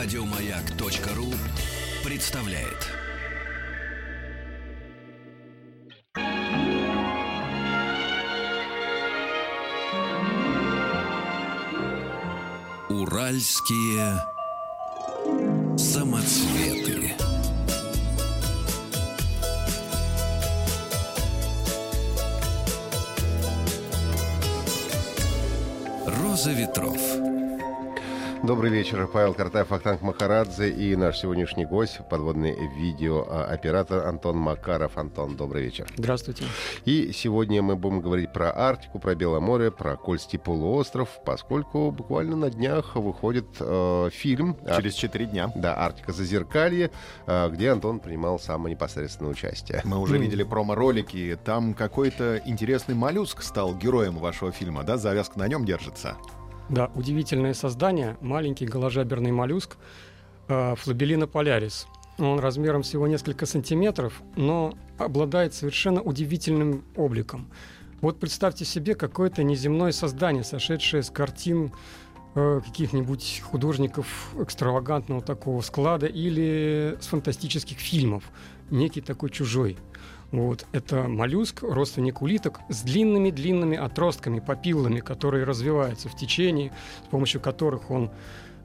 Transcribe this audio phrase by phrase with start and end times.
[0.00, 1.26] Радиомаяк.ру
[2.04, 2.86] представляет.
[12.88, 14.22] Уральские
[15.76, 17.14] самоцветы.
[26.06, 27.37] Роза ветров.
[28.44, 29.08] Добрый вечер.
[29.12, 34.96] Павел Картаев, Ахтанг Махарадзе и наш сегодняшний гость, подводный видеооператор Антон Макаров.
[34.96, 35.88] Антон, добрый вечер.
[35.96, 36.44] Здравствуйте.
[36.84, 42.36] И сегодня мы будем говорить про Арктику, про Белое море, про Кольский полуостров, поскольку буквально
[42.36, 44.56] на днях выходит э, фильм...
[44.76, 45.52] Через четыре дня.
[45.56, 46.12] Да, «Арктика.
[46.12, 46.92] Зазеркалье»,
[47.26, 49.82] э, где Антон принимал самое непосредственное участие.
[49.84, 51.36] Мы уже видели промо-ролики.
[51.44, 54.96] Там какой-то интересный моллюск стал героем вашего фильма, да?
[54.96, 56.16] Завязка на нем держится.
[56.68, 59.78] Да, удивительное создание, маленький голожаберный моллюск
[60.48, 61.86] э, флабелина полярис.
[62.18, 67.48] Он размером всего несколько сантиметров, но обладает совершенно удивительным обликом.
[68.02, 71.72] Вот представьте себе какое-то неземное создание, сошедшее с картин
[72.34, 78.24] э, каких-нибудь художников экстравагантного такого склада или с фантастических фильмов.
[78.70, 79.78] Некий такой чужой.
[80.30, 80.66] Вот.
[80.72, 86.72] Это моллюск, родственник улиток, с длинными-длинными отростками, папиллами, которые развиваются в течение,
[87.06, 88.10] с помощью которых он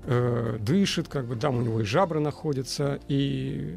[0.03, 3.75] э, дышит, как бы там у него и жабры находятся, и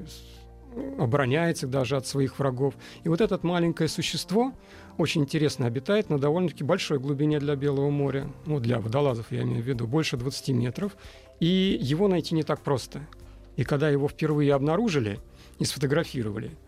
[0.98, 2.74] обороняется даже от своих врагов.
[3.04, 4.52] И вот это маленькое существо
[4.98, 9.62] очень интересно обитает на довольно-таки большой глубине для Белого моря, ну, для водолазов я имею
[9.62, 10.96] в виду, больше 20 метров,
[11.38, 13.06] и его найти не так просто.
[13.56, 15.20] И когда его впервые обнаружили
[15.60, 16.50] и сфотографировали–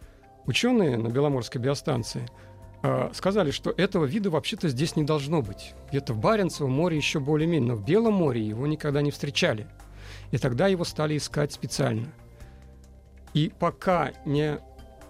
[0.49, 2.27] Ученые на Беломорской биостанции
[2.83, 5.75] э, сказали, что этого вида вообще-то здесь не должно быть.
[5.91, 9.67] Где-то в Баренцевом море еще более-менее, но в Белом море его никогда не встречали.
[10.31, 12.07] И тогда его стали искать специально.
[13.35, 14.59] И пока не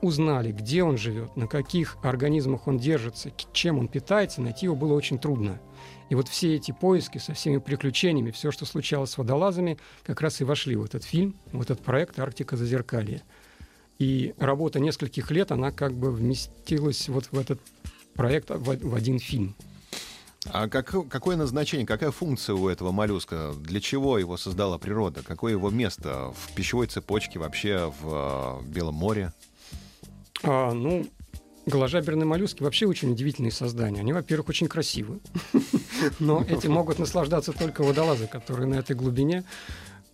[0.00, 4.94] узнали, где он живет, на каких организмах он держится, чем он питается, найти его было
[4.94, 5.60] очень трудно.
[6.09, 10.41] И вот все эти поиски со всеми приключениями, все, что случалось с водолазами, как раз
[10.41, 13.22] и вошли в этот фильм, в этот проект «Арктика зазеркалье».
[13.98, 17.60] И работа нескольких лет, она как бы вместилась вот в этот
[18.14, 19.56] проект в, в один фильм.
[20.47, 23.53] А как, какое назначение, какая функция у этого моллюска?
[23.60, 25.22] Для чего его создала природа?
[25.26, 29.32] Какое его место в пищевой цепочке вообще в э, Белом море?
[30.44, 31.06] А, ну,
[31.66, 34.00] голожаберные моллюски вообще очень удивительные создания.
[34.00, 35.19] Они, во-первых, очень красивы,
[36.20, 39.44] но этим могут наслаждаться только водолазы, которые на этой глубине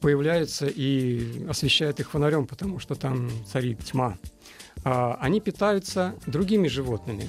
[0.04, 4.18] появляются и освещают их фонарем, потому что там царит тьма.
[4.84, 7.26] А, они питаются другими животными.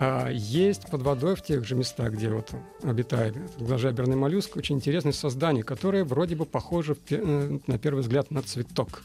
[0.00, 2.50] А, есть под водой в тех же местах, где вот
[2.82, 8.40] обитает гложаберный моллюск, очень интересное создание, которое вроде бы похоже э, на первый взгляд на
[8.40, 9.02] цветок.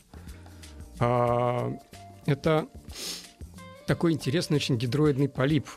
[0.99, 1.77] А,
[2.25, 2.69] это
[3.85, 5.67] такой интересный очень гидроидный полип,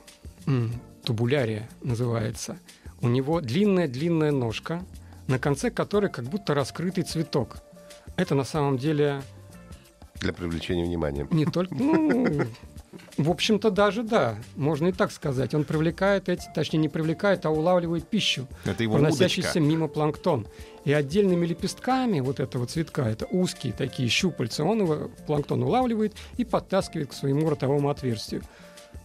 [1.02, 2.56] тубулярия называется.
[3.00, 4.84] У него длинная-длинная ножка–
[5.26, 7.58] на конце которой как будто раскрытый цветок.
[8.16, 9.22] Это на самом деле...
[10.16, 11.28] Для привлечения внимания.
[11.30, 11.74] Не только...
[11.74, 12.46] Ну,
[13.16, 15.54] в общем-то, даже да, можно и так сказать.
[15.54, 19.60] Он привлекает эти, точнее, не привлекает, а улавливает пищу, это его проносящийся удочка.
[19.60, 20.46] мимо планктон.
[20.84, 26.44] И отдельными лепестками вот этого цветка, это узкие такие щупальца, он его планктон улавливает и
[26.44, 28.42] подтаскивает к своему ротовому отверстию.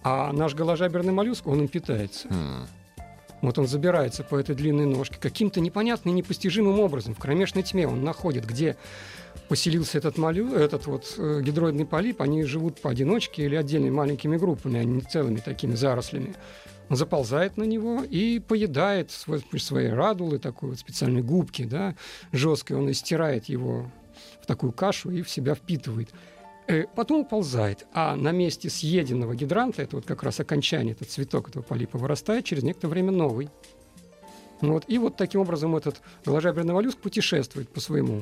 [0.03, 2.27] А наш голожаберный моллюск, он им питается.
[2.27, 2.67] Hmm.
[3.41, 5.15] Вот он забирается по этой длинной ножке.
[5.19, 8.77] Каким-то непонятным, непостижимым образом в кромешной тьме он находит, где
[9.47, 12.21] поселился этот, молю, этот вот э, гидроидный полип.
[12.21, 16.35] Они живут поодиночке или отдельными маленькими группами, а не целыми такими зарослями.
[16.89, 21.95] Он заползает на него и поедает свой, свои радулы, такой вот специальной губки, да,
[22.31, 22.77] жесткой.
[22.77, 23.89] Он истирает его
[24.41, 26.09] в такую кашу и в себя впитывает.
[26.71, 31.49] Э, потом уползает, а на месте съеденного гидранта, это вот как раз окончание, этот цветок
[31.49, 33.49] этого полипа вырастает через некоторое время новый.
[34.61, 34.85] Вот.
[34.87, 38.21] И вот таким образом этот голожаберный моллюск путешествует по своему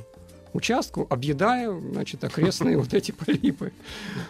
[0.53, 3.71] участку, объедая, значит, окрестные вот эти полипы.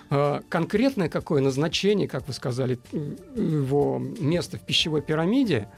[0.09, 5.69] А, конкретное какое назначение, как вы сказали, его место в пищевой пирамиде,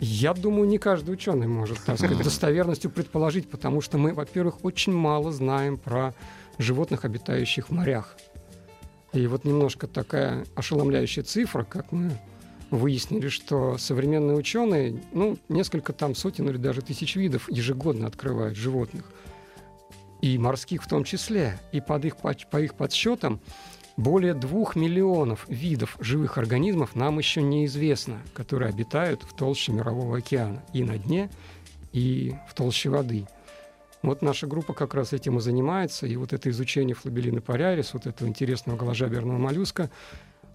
[0.00, 4.92] я думаю, не каждый ученый может, так сказать, достоверностью предположить, потому что мы, во-первых, очень
[4.92, 6.14] мало знаем про
[6.58, 8.16] животных, обитающих в морях.
[9.12, 12.10] И вот немножко такая ошеломляющая цифра, как мы
[12.70, 19.10] выяснили, что современные ученые, ну, несколько там сотен или даже тысяч видов ежегодно открывают животных.
[20.20, 21.58] И морских в том числе.
[21.72, 23.40] И под их, по, по их подсчетам
[23.96, 30.62] более двух миллионов видов живых организмов нам еще неизвестно, которые обитают в толще Мирового океана
[30.72, 31.30] и на дне,
[31.92, 33.26] и в толще воды–
[34.02, 38.06] Вот наша группа как раз этим и занимается, и вот это изучение флабелина париарис, вот
[38.06, 39.90] этого интересного голожаберного моллюска,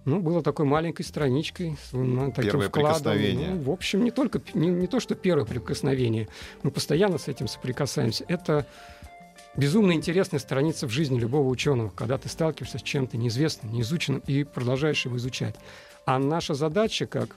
[0.04, 2.92] ну, было такой маленькой страничкой, с ну, таким Первое вкладом.
[2.92, 3.50] прикосновение.
[3.50, 6.28] Ну, в общем, не только не, не то, что первое прикосновение,
[6.62, 8.24] мы постоянно с этим соприкасаемся.
[8.28, 8.66] Это
[9.56, 14.44] безумно интересная страница в жизни любого ученого, когда ты сталкиваешься с чем-то неизвестным, неизученным и
[14.44, 15.56] продолжаешь его изучать.
[16.04, 17.34] А наша задача, как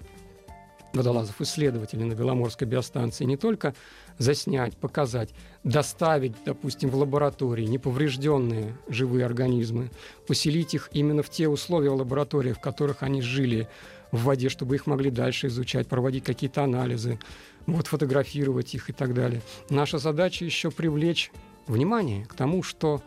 [0.94, 3.75] водолазов-исследователей на Беломорской биостанции, не только
[4.18, 5.30] заснять, показать,
[5.64, 9.90] доставить, допустим, в лаборатории неповрежденные живые организмы,
[10.28, 13.68] поселить их именно в те условия в лаборатории, в которых они жили
[14.12, 17.19] в воде, чтобы их могли дальше изучать, проводить какие-то анализы,
[17.66, 19.42] вот фотографировать их и так далее.
[19.69, 21.31] Наша задача еще привлечь
[21.68, 23.02] внимание к тому, что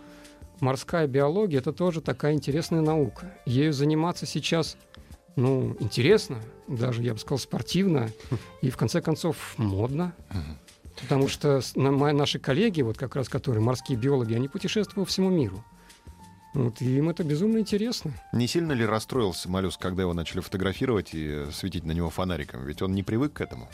[0.60, 3.34] морская биология это тоже такая интересная наука.
[3.46, 4.76] Ею заниматься сейчас
[5.36, 8.10] ну, интересно, даже, я бы сказал, спортивно
[8.60, 10.12] и, в конце концов, модно.
[11.02, 15.64] Потому что наши коллеги, вот как раз которые морские биологи, они путешествуют по всему миру.
[16.52, 18.12] Вот, и им это безумно интересно.
[18.32, 22.64] Не сильно ли расстроился моллюск, когда его начали фотографировать и светить на него фонариком?
[22.64, 23.68] Ведь он не привык к этому.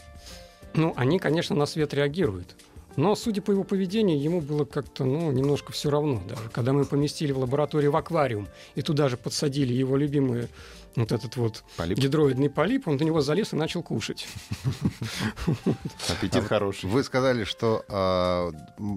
[0.74, 2.54] Ну, они, конечно, на свет реагируют.
[2.96, 6.22] Но, судя по его поведению, ему было как-то, ну, немножко все равно.
[6.28, 10.48] Даже когда мы поместили в лабораторию в аквариум и туда же подсадили его любимый
[10.96, 11.98] вот этот вот Полип?
[11.98, 14.26] гидроидный полип, он на него залез и начал кушать.
[16.08, 16.88] Аппетит хороший.
[16.88, 18.50] Вы сказали, что а,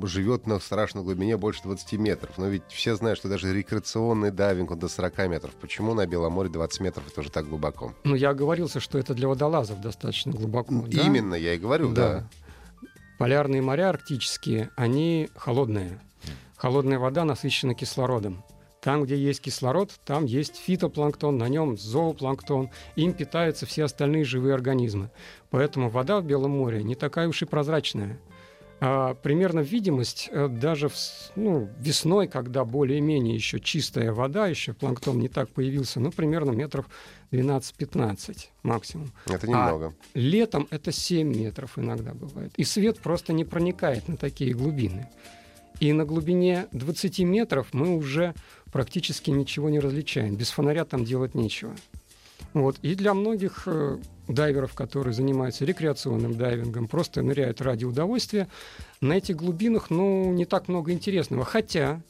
[0.04, 2.38] живет на страшной глубине больше 20 метров.
[2.38, 5.52] Но ведь все знают, что даже рекреационный дайвинг он до 40 метров.
[5.56, 7.94] Почему на Белом море 20 метров это уже так глубоко?
[8.04, 10.74] Ну, я оговорился, что это для водолазов достаточно глубоко.
[10.90, 12.28] Именно, я и говорю, да.
[13.18, 16.00] Полярные моря арктические, они холодные.
[16.56, 18.44] Холодная вода насыщена кислородом.
[18.82, 22.70] Там, где есть кислород, там есть фитопланктон, на нем зоопланктон.
[22.96, 25.12] Им питаются все остальные живые организмы.
[25.50, 28.20] Поэтому вода в Белом море не такая уж и прозрачная.
[28.82, 30.96] А, примерно видимость э, даже в
[31.36, 36.86] ну, весной, когда более-менее еще чистая вода, еще планктон не так появился, ну, примерно метров
[37.32, 39.12] 12-15 максимум.
[39.26, 39.94] Это А немного.
[40.14, 42.54] Летом это 7 метров иногда бывает.
[42.56, 45.10] И свет просто не проникает на такие глубины.
[45.82, 48.34] И на глубине 20 метров мы уже
[48.72, 50.36] практически ничего не различаем.
[50.36, 51.74] Без фонаря там делать нечего.
[52.54, 52.78] Вот.
[52.82, 58.48] И для многих э, дайверов, которые занимаются рекреационным дайвингом, просто ныряют ради удовольствия,
[59.02, 61.46] на этих глубинах ну, не так много интересного.
[61.46, 62.02] Хотя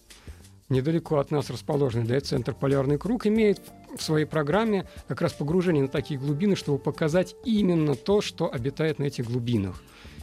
[0.69, 3.59] недалеко от нас расположенный дайв-центр «Полярный круг» имеет
[3.97, 8.99] в своей программе как раз погружение на такие глубины, чтобы показать именно то, что обитает
[8.99, 9.81] на этих глубинах.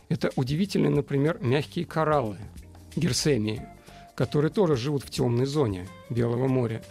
[0.08, 2.36] Это удивительные, например, мягкие кораллы,
[2.94, 3.66] герсемии,
[4.16, 6.82] которые тоже живут в темной зоне Белого моря.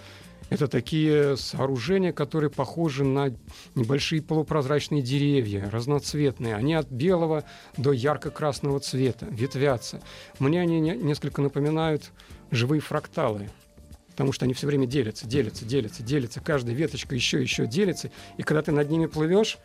[0.51, 3.33] Это такие сооружения, которые похожи на
[3.74, 6.56] небольшие полупрозрачные деревья, разноцветные.
[6.56, 7.44] Они от белого
[7.77, 10.01] до ярко-красного цвета, ветвятся.
[10.38, 12.12] Мне они не- несколько напоминают
[12.51, 13.50] живые фракталы,
[14.12, 16.42] потому что они все время делятся, делятся, делятся, делятся.
[16.42, 18.12] Каждая веточка еще, еще делится.
[18.38, 19.57] И когда ты над ними плывешь,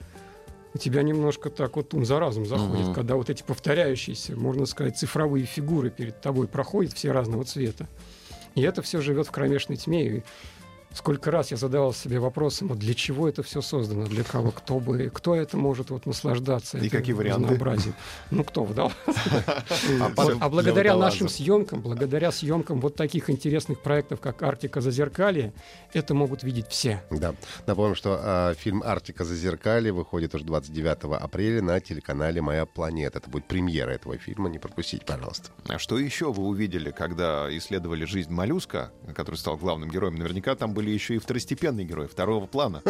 [0.75, 2.95] у тебя немножко так вот ум за разум заходит, Мгм.
[2.95, 7.87] когда вот эти повторяющиеся, можно сказать, цифровые фигуры перед тобой проходят все разного цвета.
[8.55, 10.07] И это все живет в кромешной тьме.
[10.07, 10.23] И
[10.95, 14.81] сколько раз я задавал себе вопросом, вот для чего это все создано, для кого, кто
[14.81, 16.79] бы, кто это может вот наслаждаться.
[16.79, 17.43] И какие варианты?
[17.45, 17.95] разнообразием.
[18.31, 18.93] Ну, кто вдал?
[20.01, 25.53] А а благодаря нашим съемкам, благодаря съемкам вот таких интересных проектов, как «Арктика Зазеркалье»,
[25.93, 27.03] это могут видеть все.
[27.11, 27.35] Да.
[27.67, 33.19] Напомню, что а, фильм «Арктика зазеркалье» выходит уже 29 апреля на телеканале «Моя планета».
[33.19, 34.49] Это будет премьера этого фильма.
[34.49, 35.51] Не пропустите, пожалуйста.
[35.69, 40.17] А что еще вы увидели, когда исследовали жизнь моллюска, который стал главным героем?
[40.17, 42.83] Наверняка там были еще и второстепенные герои, второго плана.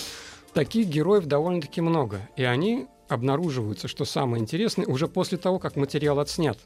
[0.54, 6.20] Таких героев довольно-таки много, и они обнаруживаются, что самое интересное, уже после того, как материал
[6.20, 6.58] отснят.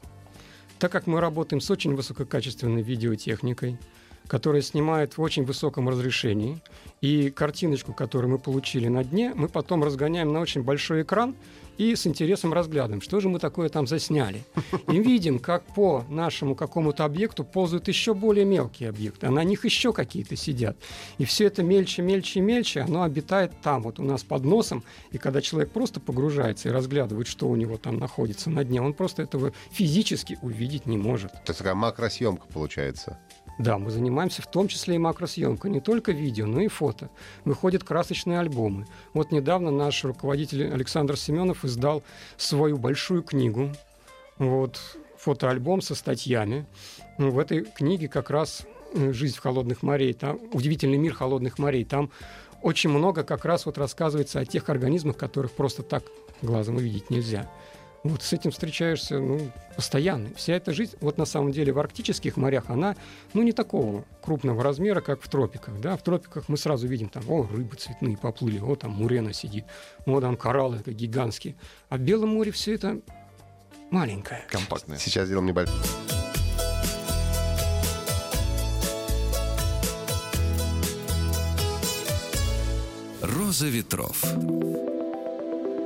[0.77, 3.77] Так как мы работаем с очень высококачественной видеотехникой,
[4.29, 6.61] которая снимает в очень высоком разрешении,
[7.01, 11.35] и картиночку, которую мы получили на дне, мы потом разгоняем на очень большой экран
[11.79, 14.43] и с интересом разглядываем, что же мы такое там засняли.
[14.91, 19.63] И видим, как по нашему какому-то объекту ползают еще более мелкие объекты, а на них
[19.63, 20.77] еще какие-то сидят.
[21.17, 24.83] И все это мельче, мельче и мельче, оно обитает там, вот у нас под носом.
[25.11, 28.93] И когда человек просто погружается и разглядывает, что у него там находится на дне, он
[28.93, 31.31] просто этого физически увидеть не может.
[31.31, 33.17] То есть такая макросъемка получается.
[33.59, 37.09] Да, мы занимаемся в том числе и макросъемкой, не только видео, но и фото.
[37.43, 38.87] Выходят красочные альбомы.
[39.13, 42.01] Вот недавно наш руководитель Александр Семенов издал
[42.37, 43.71] свою большую книгу,
[44.37, 44.79] вот,
[45.17, 46.65] фотоальбом со статьями.
[47.17, 51.83] В этой книге как раз э, «Жизнь в холодных морей», там «Удивительный мир холодных морей»,
[51.83, 52.11] там
[52.61, 56.05] очень много как раз вот рассказывается о тех организмах, которых просто так
[56.41, 57.49] глазом увидеть нельзя.
[58.03, 60.29] Вот с этим встречаешься ну, постоянно.
[60.35, 62.95] Вся эта жизнь, вот на самом деле в арктических морях, она
[63.33, 65.79] ну, не такого крупного размера, как в тропиках.
[65.81, 65.97] Да?
[65.97, 69.65] В тропиках мы сразу видим, там, о, рыбы цветные поплыли, о, там мурена сидит,
[70.05, 71.55] о, там кораллы как гигантские.
[71.89, 73.01] А в Белом море все это
[73.91, 74.45] маленькое.
[74.49, 74.97] Компактное.
[74.97, 75.75] Сейчас сделаем небольшой...
[83.21, 84.23] Роза ветров.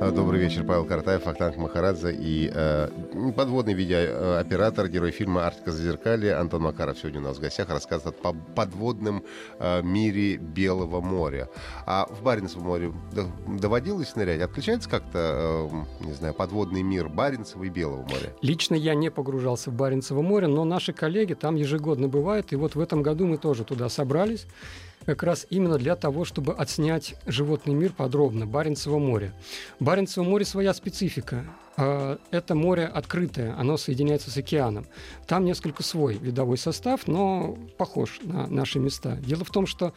[0.04, 2.90] А, Добрый вечер, Павел Картаев, Ахтанг Махарадзе и э,
[3.34, 8.34] подводный видеооператор, герой фильма «Арктика зазеркалье» Антон Макаров сегодня у нас в гостях рассказывает о
[8.34, 9.24] подводном
[9.58, 11.48] э, мире Белого моря.
[11.86, 12.92] А в Баренцевом море
[13.48, 14.42] доводилось нырять?
[14.42, 18.34] Отличается как-то, э, не знаю, подводный мир Баренцева и Белого моря?
[18.42, 22.74] Лично я не погружался в Баренцево море, но наши коллеги там ежегодно бывают, и вот
[22.74, 24.46] в этом году мы тоже туда собрались
[25.04, 29.32] как раз именно для того, чтобы отснять животный мир подробно, Баренцево море.
[29.80, 31.44] Баренцево море своя специфика.
[31.76, 34.86] А, Это море открытое, оно соединяется с океаном.
[35.26, 39.16] Там несколько свой видовой состав, но похож на наши места.
[39.16, 39.92] Дело в том, что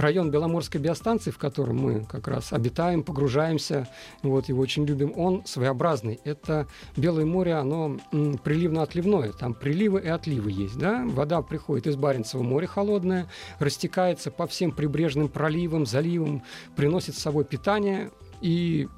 [0.00, 3.88] район Беломорской биостанции, в котором мы как раз обитаем, погружаемся,
[4.22, 6.20] вот его очень любим, он своеобразный.
[6.24, 11.04] Это Белое море, оно приливно-отливное, там приливы и отливы есть, да?
[11.06, 13.28] Вода приходит из Баренцева моря холодная,
[13.58, 16.42] растекается по всем прибрежным проливам, заливам,
[16.76, 18.88] приносит с собой питание и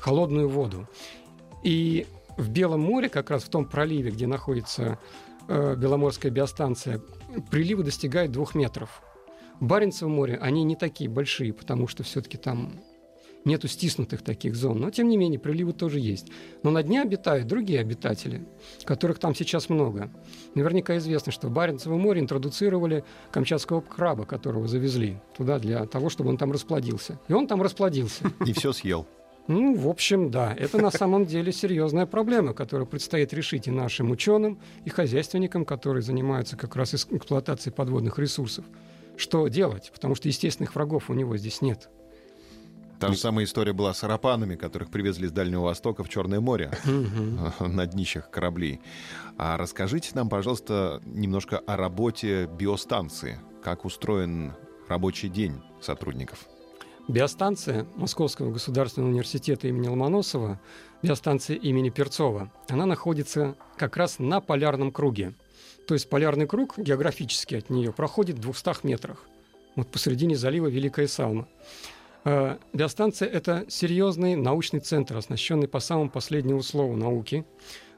[0.00, 0.88] холодную воду.
[1.62, 4.98] И в Белом море, как раз в том проливе, где находится
[5.48, 7.00] э, Беломорская биостанция,
[7.50, 9.02] приливы достигают двух метров.
[9.60, 12.72] В Баренцевом море они не такие большие, потому что все-таки там
[13.44, 14.78] нету стиснутых таких зон.
[14.78, 16.28] Но, тем не менее, приливы тоже есть.
[16.62, 18.46] Но на дне обитают другие обитатели,
[18.84, 20.10] которых там сейчас много.
[20.54, 26.30] Наверняка известно, что в Баренцевом море интродуцировали камчатского краба, которого завезли туда для того, чтобы
[26.30, 27.18] он там расплодился.
[27.28, 28.24] И он там расплодился.
[28.46, 29.06] И все съел.
[29.48, 34.10] Ну, в общем, да, это на самом деле серьезная проблема, которую предстоит решить и нашим
[34.10, 38.66] ученым, и хозяйственникам, которые занимаются как раз эксплуатацией подводных ресурсов.
[39.18, 39.90] Что делать?
[39.92, 41.90] Потому что естественных врагов у него здесь нет.
[43.00, 46.72] Та же самая история была с арапанами, которых привезли с Дальнего Востока в Черное море
[47.60, 48.80] на днищах кораблей.
[49.36, 53.38] А расскажите нам, пожалуйста, немножко о работе биостанции.
[53.62, 54.54] Как устроен
[54.88, 56.46] рабочий день сотрудников?
[57.08, 60.60] Биостанция Московского государственного университета имени Ломоносова,
[61.02, 65.34] биостанция имени Перцова, она находится как раз на полярном круге.
[65.88, 69.24] То есть полярный круг географически от нее проходит в 200 метрах.
[69.74, 71.48] Вот посередине залива Великая Салма.
[72.26, 77.46] Э, Биостанция— это серьезный научный центр, оснащенный по самому последнему слову науки.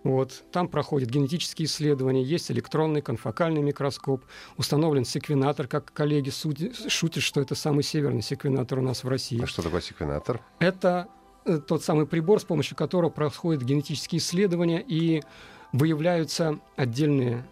[0.05, 0.45] Вот.
[0.53, 4.25] Там проходят генетические исследования, есть электронный конфокальный микроскоп,
[4.57, 9.43] установлен секвенатор, как коллеги шутят, что это самый северный секвенатор у нас в России.
[9.43, 10.41] А что такое секвенатор?
[10.61, 11.09] Это
[11.45, 15.25] э, тот самый прибор, с помощью которого происходят генетические исследования и
[15.73, 17.45] выявляются отдельные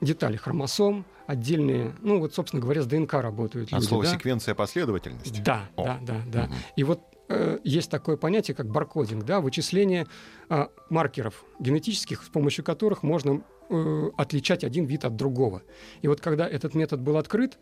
[0.00, 3.84] детали хромосом, отдельные, ну вот, собственно говоря, с ДНК работают От люди.
[3.84, 4.10] слова да?
[4.10, 5.42] секвенция последовательность.
[5.42, 5.84] Да, О.
[5.84, 6.42] да, да, да.
[6.44, 6.54] Мгм.
[6.76, 10.06] И вот э, есть такое понятие, как баркодинг, да, вычисление
[10.48, 15.62] а, маркеров генетических, с помощью которых можно э, отличать один вид от другого.
[16.00, 17.58] И вот когда этот метод был открыт,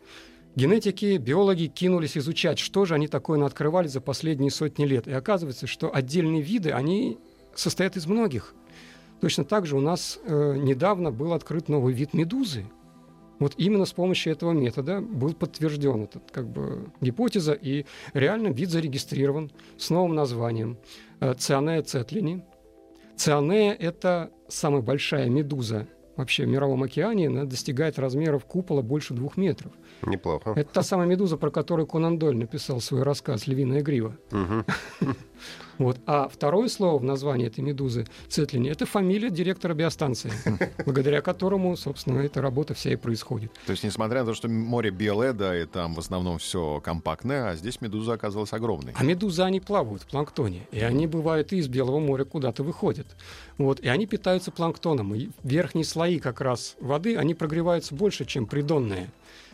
[0.55, 5.07] генетики, биологи кинулись изучать, что же они такое открывали за последние сотни лет.
[5.07, 7.17] И оказывается, что отдельные виды, они
[7.53, 8.53] состоят из многих.
[9.21, 12.65] Точно так же у нас э, недавно был открыт новый вид медузы.
[13.39, 18.69] Вот именно с помощью этого метода был подтвержден этот как бы гипотеза, и реально вид
[18.69, 20.77] зарегистрирован с новым названием
[21.19, 22.43] э, Цианея цетлини.
[23.15, 29.37] Цианея– это самая большая медуза вообще в мировом океане, она достигает размеров купола больше двух
[29.37, 29.71] метров.
[30.01, 30.53] Неплохо.
[30.55, 34.17] Это та самая медуза, про которую Конан Дойль написал свой рассказ «Львиная грива».
[34.31, 34.65] Мгм.
[35.77, 35.99] Вот.
[36.05, 40.31] А второе слово в названии этой медузы Цетлини– это фамилия директора биостанции,
[40.85, 43.51] благодаря которому, собственно, эта работа вся и происходит.
[43.65, 47.49] То есть, несмотря на то, что море белое, да, и там в основном все компактное,
[47.49, 48.93] а здесь медуза оказалась огромной.
[48.95, 53.07] А медузы, они плавают в планктоне, и они бывают и из Белого моря куда-то выходят.
[53.57, 58.45] Вот, и они питаются планктоном, и верхние слои как раз воды, они прогреваются больше, чем
[58.45, 59.09] придонные.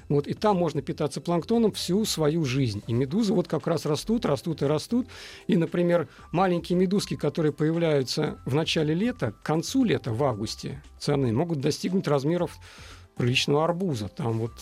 [0.10, 2.84] Вот, и там можно питаться планктоном всю свою жизнь.
[2.88, 5.08] И медузы вот как раз растут, растут и растут.
[5.48, 11.32] И, например, маленькие медузки, которые появляются в начале лета, к концу лета, в августе, цены,
[11.32, 12.58] могут достигнуть размеров
[13.16, 14.08] приличного арбуза.
[14.08, 14.54] Там вот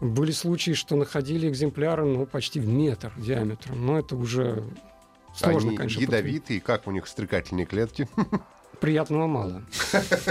[0.00, 3.86] были случаи, что находили экземпляры ну, почти в метр диаметром.
[3.86, 4.64] Но это уже
[5.34, 6.00] сложно, Они конечно.
[6.00, 8.08] ядовитые, как у них стрекательные клетки?
[8.80, 9.62] Приятного мало.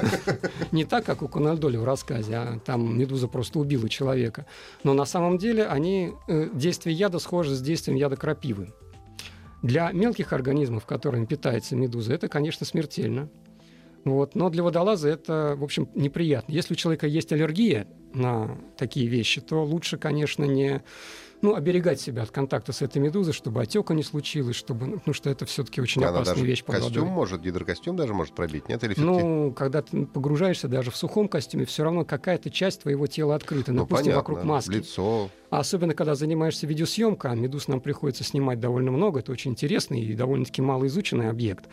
[0.72, 4.46] Не так, как у Кональдоли в рассказе, а там медуза просто убила человека.
[4.84, 8.74] Но на самом деле они, э, действие яда схоже с действием яда крапивы.
[9.62, 13.30] Для мелких организмов, которыми питается медуза, это, конечно, смертельно.
[14.04, 14.36] Вот.
[14.36, 16.52] Но для водолаза это, в общем, неприятно.
[16.52, 20.84] Если у человека есть аллергия на такие вещи, то лучше, конечно, не
[21.44, 25.30] ну, оберегать себя от контакта с этой медузой, чтобы отека не случилось, чтобы, ну, что
[25.30, 27.10] это все-таки очень Она опасная вещь под костюм водой.
[27.14, 28.82] может, гидрокостюм даже может пробить, нет?
[28.84, 33.36] Или Ну, когда ты погружаешься даже в сухом костюме, все равно какая-то часть твоего тела
[33.36, 34.18] открыта, Ну, допустим, понятно.
[34.20, 34.72] вокруг маски.
[34.72, 35.30] Лицо.
[35.50, 40.02] А особенно, когда занимаешься видеосъемкой, а медуз нам приходится снимать довольно много, это очень интересный
[40.02, 41.66] и довольно-таки малоизученный объект.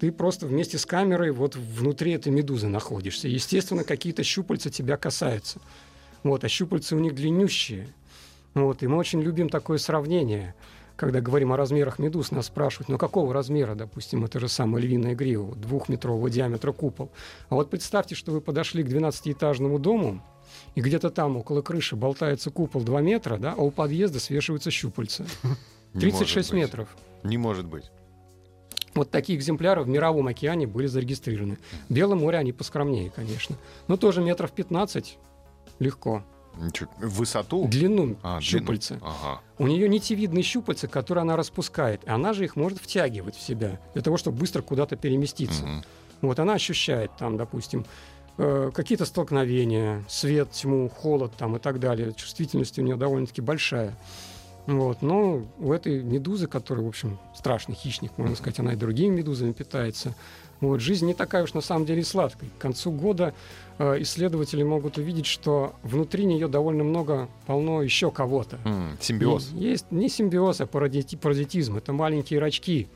[0.00, 3.28] Ты просто вместе с камерой вот внутри этой медузы находишься.
[3.28, 5.60] Естественно, какие-то щупальца тебя касаются.
[6.22, 7.88] Вот, а щупальца у них длиннющие.
[8.54, 10.54] Вот, и мы очень любим такое сравнение.
[10.96, 15.14] Когда говорим о размерах медуз, нас спрашивают, ну какого размера, допустим, это же самая львиная
[15.14, 17.10] грива, двухметрового диаметра купол.
[17.48, 20.22] А вот представьте, что вы подошли к 12-этажному дому,
[20.74, 25.24] и где-то там около крыши болтается купол 2 метра, да, а у подъезда свешиваются щупальца.
[25.94, 26.60] Не 36 может быть.
[26.60, 26.96] метров.
[27.22, 27.90] Не может быть.
[28.94, 31.58] Вот такие экземпляры в Мировом океане были зарегистрированы.
[31.88, 33.56] В Белом море они поскромнее, конечно.
[33.86, 35.16] Но тоже метров 15
[35.78, 36.24] легко.
[36.98, 37.66] Высоту?
[37.68, 38.40] Длину А, длину.
[38.40, 38.98] щупальца.
[39.02, 39.40] Ага.
[39.58, 42.04] У нее нитевидные щупальца, которые она распускает.
[42.04, 45.64] И она же их может втягивать в себя для того, чтобы быстро куда-то переместиться.
[45.64, 45.84] Мгм.
[46.22, 47.84] Вот она ощущает там, допустим,
[48.36, 52.12] э, какие-то столкновения, свет, тьму, холод там и так далее.
[52.14, 53.96] Чувствительность у нее довольно-таки большая.
[54.66, 55.02] Вот.
[55.02, 59.52] Но у этой медузы, которая, в общем, страшный хищник, можно сказать, она и другими медузами
[59.52, 60.14] питается.
[60.60, 60.80] Вот.
[60.80, 62.50] Жизнь не такая уж на самом деле сладкая.
[62.58, 63.34] К концу года
[63.78, 68.58] э, исследователи могут увидеть, что внутри нее довольно много, полно еще кого-то.
[68.64, 69.52] М, Симбиоз.
[69.54, 71.76] И Есть не симбиоз, а паразити- паразитизм.
[71.78, 72.88] Это маленькие рачки,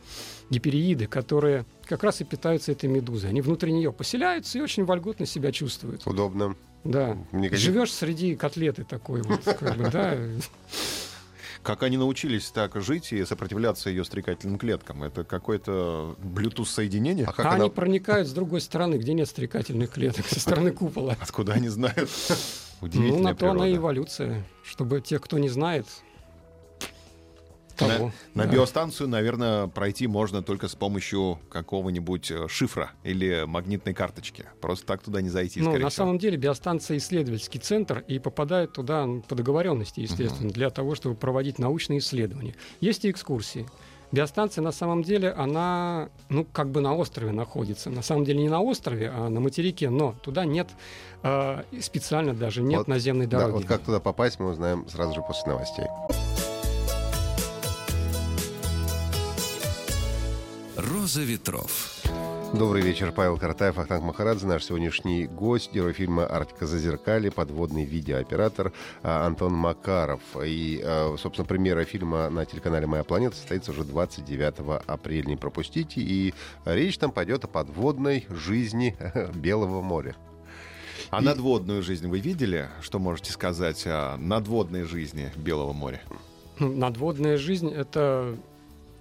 [0.51, 3.31] гиперииды, которые как раз и питаются этой медузой.
[3.31, 6.07] Они внутри нее поселяются и очень вольготно себя чувствуют.
[6.07, 6.55] Удобно.
[6.85, 7.17] Да.
[7.33, 10.19] Никаких- Живешь среди котлеты такой вот, как бы, да.
[11.65, 15.03] Как они научились так жить и сопротивляться ее стрекательным клеткам?
[15.03, 17.25] Это какое-то Bluetooth-соединение?
[17.25, 17.65] А как А она...
[17.65, 21.17] они проникают с другой стороны, где нет стрекательных клеток, со стороны купола.
[21.19, 22.11] Откуда они знают?
[22.83, 24.45] Ну, Удивительная на то она и эволюция.
[24.63, 25.87] Чтобы те, кто не знает,
[27.77, 28.13] того.
[28.35, 28.53] На Да.
[28.53, 34.47] биостанцию, наверное, пройти можно только с помощью какого-нибудь э, шифра или магнитной карточки.
[34.61, 35.91] Просто так туда не зайти, Ну, на всего.
[35.91, 41.59] самом деле биостанция исследовательский центр и попадает туда по договоренности, естественно, для того, чтобы проводить
[41.59, 42.55] научные исследования.
[42.81, 43.67] Есть и экскурсии.
[44.13, 47.91] Биостанция на самом деле, она, ну, как бы на острове находится.
[47.91, 50.69] На самом деле не на острове, а на материке, но туда нет
[51.25, 53.55] э, специально даже нет Вот, наземной Да, дороги.
[53.55, 55.87] вот как туда попасть, мы узнаем сразу же после новостей.
[61.05, 62.01] «Роза ветров».
[62.55, 68.73] Добрый вечер, Павел Картаев, Ахтанг Махарадзе, наш сегодняшний гость, герой фильма «Арктика зазеркалье», подводный видеооператор
[69.03, 70.23] а, Антон Макаров.
[70.43, 75.27] И, а, собственно, премьера фильма на телеканале «Моя планета» состоится уже 29 апреля.
[75.27, 76.01] Не пропустите.
[76.01, 76.33] И
[76.65, 78.97] речь там пойдет о подводной жизни
[79.35, 80.17] Белого моря.
[81.11, 82.71] А И- надводную жизнь вы видели?
[82.81, 86.01] Что можете сказать о надводной жизни Белого моря?
[86.59, 88.39] Ну, Надводная жизнь— это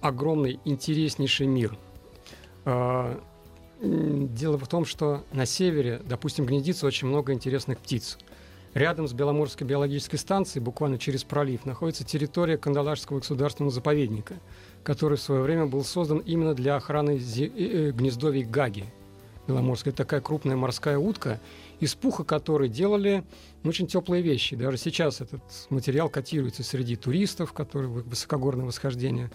[0.02, 1.78] огромный, интереснейший мир.
[2.64, 3.20] А,
[3.80, 8.18] Дело в том, что на севере, допустим, гнездится очень много интересных птиц.
[8.72, 14.34] Рядом с Беломорской биологической станцией, буквально через пролив, находится территория Кандалашского государственного заповедника,
[14.82, 18.86] который в свое время был создан именно для охраны э, э, гнездовий Гаги.
[19.46, 21.38] Беломорская такая крупная морская утка,
[21.78, 23.22] из пуха которой делали
[23.64, 24.56] очень теплые вещи.
[24.56, 29.30] Даже сейчас этот материал котируется среди туристов, которые вы- высокогорное восхождение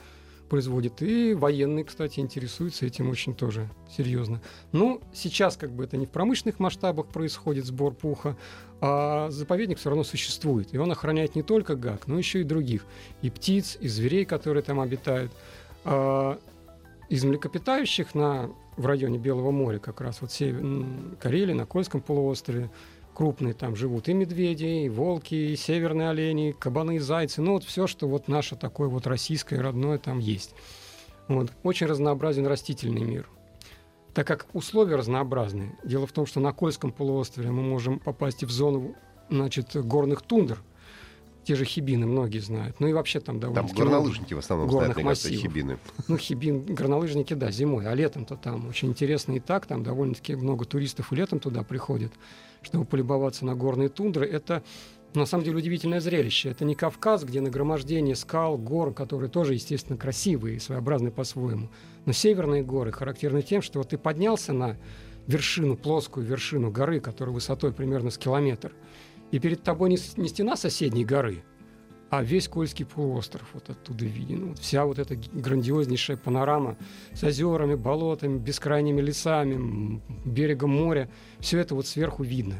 [0.49, 1.01] производят.
[1.01, 4.41] И военные, кстати, интересуются этим очень тоже серьезно.
[4.71, 8.35] Ну, сейчас как бы это не в промышленных масштабах происходит сбор пуха,
[8.81, 10.73] а заповедник все равно существует.
[10.73, 12.85] И он охраняет не только гак, но еще и других.
[13.21, 15.31] И птиц, и зверей, которые там обитают.
[15.85, 16.39] А,
[17.09, 20.85] из млекопитающих на, в районе Белого моря, как раз вот север,
[21.19, 22.69] Карелии, на Кольском полуострове,
[23.19, 27.41] крупные там живут и медведи, и волки, и северные олени, и кабаны, и зайцы.
[27.41, 30.55] Ну вот все, что вот наше такое вот российское, родное там есть.
[31.27, 31.51] Вот.
[31.63, 33.27] Очень разнообразен растительный мир.
[34.13, 38.51] Так как условия разнообразны, дело в том, что на Кольском полуострове мы можем попасть в
[38.51, 38.95] зону
[39.29, 40.63] значит, горных тундр,
[41.43, 42.79] те же хибины многие знают.
[42.79, 45.43] Ну и вообще там довольно Там горнолыжники в основном знают, горных кажется, массивов.
[45.53, 45.77] хибины.
[46.07, 50.65] ну, Хибин, горнолыжники, да, зимой, а летом-то там очень интересно и так, там довольно-таки много
[50.65, 52.11] туристов и летом туда приходят,
[52.61, 54.27] чтобы полюбоваться на горные тундры.
[54.27, 54.63] Это,
[55.15, 56.49] на самом деле, удивительное зрелище.
[56.49, 61.69] Это не Кавказ, где нагромождение скал, гор, которые тоже, естественно, красивые и своеобразные по-своему.
[62.05, 64.77] Но северные горы характерны тем, что вот ты поднялся на
[65.27, 68.73] вершину, плоскую вершину горы, которая высотой примерно с километр,
[69.31, 71.43] и перед тобой не, не стена соседней горы,
[72.09, 74.49] а весь Кольский полуостров вот оттуда виден.
[74.49, 76.77] Вот вся вот эта грандиознейшая панорама
[77.13, 82.55] с озерами, болотами, бескрайними лесами, берегом моря, все это вот сверху видно.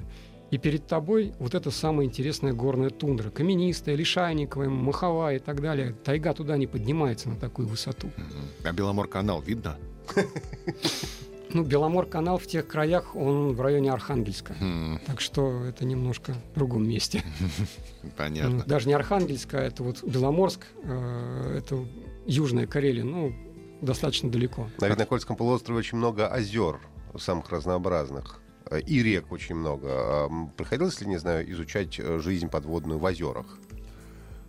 [0.52, 3.30] И перед тобой вот эта самая интересная горная тундра.
[3.30, 5.96] Каменистая, лишайниковая, маховая и так далее.
[6.04, 8.10] Тайга туда не поднимается на такую высоту.
[8.64, 9.78] А Беломор-канал видно?
[11.52, 14.54] Ну, Беломор-канал в тех краях, он в районе Архангельска.
[14.60, 15.00] Хм.
[15.06, 17.24] Так что это немножко в другом месте.
[18.18, 18.64] Понятно.
[18.66, 21.86] Даже не Архангельск, а это вот Беломорск, э, это
[22.26, 23.34] Южная Карелия, ну,
[23.82, 24.70] достаточно далеко.
[24.80, 26.80] На Виднокольском полуострове очень много озер
[27.18, 28.40] самых разнообразных.
[28.70, 30.30] Э, И рек очень много.
[30.56, 33.58] Приходилось ли, не знаю, изучать э, жизнь подводную в озерах?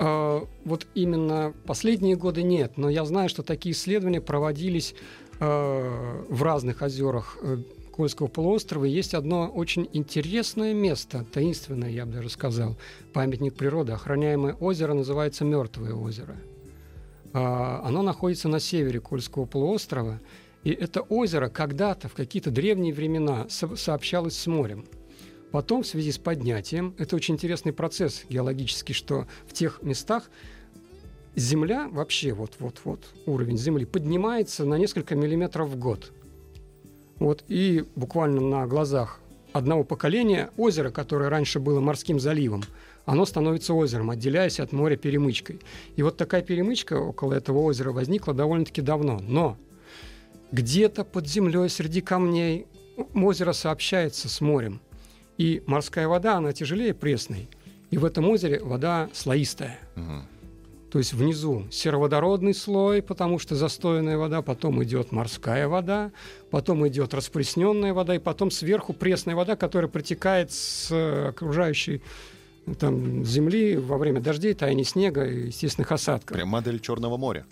[0.02, 4.94] А, Вот именно последние годы нет, но я знаю, что такие исследования проводились
[5.38, 7.58] э, в разных озерах э,
[7.92, 8.86] Кольского полуострова.
[8.86, 12.78] Есть одно очень интересное место, таинственное, я бы даже сказал,
[13.12, 16.36] памятник природы, охраняемое озеро, называется Мертвое озеро.
[17.34, 20.18] А, Оно находится на севере Кольского полуострова,
[20.64, 24.86] и это озеро когда-то, в какие-то древние времена, со- сообщалось с морем.
[25.50, 30.30] Потом, в связи с поднятием, это очень интересный процесс геологический, что в тех местах
[31.36, 36.12] Земля вообще, вот-вот-вот, уровень Земли поднимается на несколько миллиметров в год.
[37.18, 39.20] Вот, и буквально на глазах
[39.52, 42.62] одного поколения озеро, которое раньше было морским заливом,
[43.04, 45.60] оно становится озером, отделяясь от моря перемычкой.
[45.96, 49.20] И вот такая перемычка около этого озера возникла довольно-таки давно.
[49.20, 49.56] Но
[50.52, 52.66] где-то под землей среди камней
[53.14, 54.80] озеро сообщается с морем.
[55.40, 57.48] И морская вода, она тяжелее пресной.
[57.90, 59.78] И в этом озере вода слоистая.
[59.94, 60.26] Мгм.
[60.92, 66.12] То есть внизу сероводородный слой, потому что застойная вода, потом идет морская вода,
[66.50, 72.02] потом идет распресненная вода, и потом сверху пресная вода, которая протекает с э, окружающей
[72.78, 76.36] там, земли во время дождей, таяния снега и естественных осадков.
[76.36, 77.46] Прям модель Черного моря.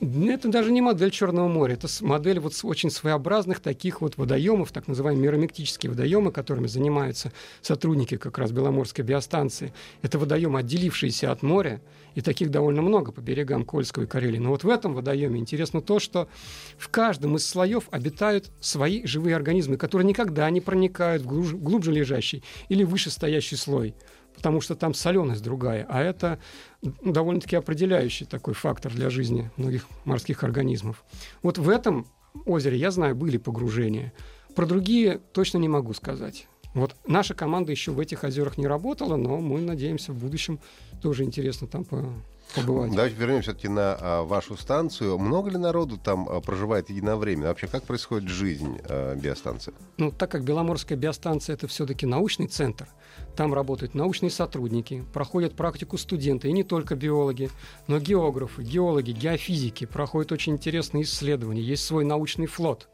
[0.00, 4.88] Это даже не модель Черного моря, это модель вот очень своеобразных таких вот водоемов, так
[4.88, 9.72] называемые миромектические водоемы, которыми занимаются сотрудники как раз Беломорской биостанции.
[10.02, 11.80] Это водоемы, отделившиеся от моря,
[12.14, 14.38] и таких довольно много по берегам Кольского и Карелии.
[14.38, 16.28] Но вот в этом водоеме интересно то, что
[16.78, 21.92] в каждом из слоев обитают свои живые организмы, которые никогда не проникают в глуж- глубже
[21.92, 23.94] лежащий или вышестоящий слой
[24.34, 26.38] потому что там соленость другая, а это
[26.82, 31.04] довольно-таки определяющий такой фактор для жизни многих морских организмов.
[31.42, 32.06] Вот в этом
[32.46, 34.12] озере, я знаю, были погружения.
[34.54, 36.48] Про другие точно не могу сказать.
[36.74, 40.58] Вот наша команда еще в этих озерах не работала, но мы надеемся в будущем
[41.02, 42.14] тоже интересно там по-
[42.54, 42.92] побывать.
[42.92, 45.18] Давайте вернемся все-таки на а, вашу станцию.
[45.18, 47.48] Много ли народу там а, проживает единовременно?
[47.48, 49.74] Вообще, как происходит жизнь а, биостанции?
[49.98, 52.88] Ну, так как Беломорская биостанция это все-таки научный центр,
[53.36, 57.50] там работают научные сотрудники, проходят практику студенты, и не только биологи,
[57.86, 61.62] но географы, геологи, геофизики, проходят очень интересные исследования.
[61.62, 62.88] Есть свой научный флот,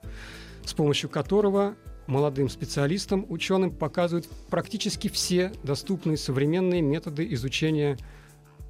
[0.64, 1.76] с помощью которого
[2.08, 7.96] молодым специалистам, ученым показывают практически все доступные современные методы изучения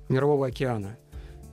[0.09, 0.99] Мирового океана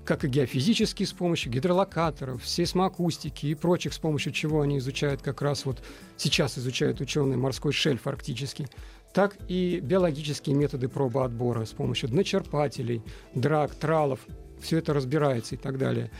[0.05, 5.41] как и геофизически с помощью гидролокаторов, сейсмоакустики и прочих, с помощью чего они изучают как
[5.41, 5.81] раз вот
[6.15, 8.67] сейчас изучают ученые морской шельф арктический,
[9.13, 13.01] так и биологические методы пробоотбора с помощью дночерпателей,
[13.33, 14.19] драк, тралов,
[14.61, 16.11] все это разбирается и так далее.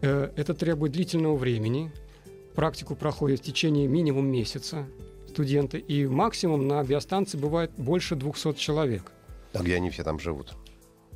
[0.00, 1.92] Э, Это требует длительного времени.
[2.54, 4.86] Практику проходит в течение минимум месяца
[5.32, 9.12] студенты, и максимум на биостанции бывает больше 200 человек.
[9.52, 10.54] А где они все там живут?